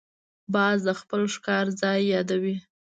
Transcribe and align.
باز 0.53 0.77
د 0.87 0.89
خپل 1.01 1.21
ښکار 1.33 1.65
ځای 1.81 1.99
یادوي 2.13 2.55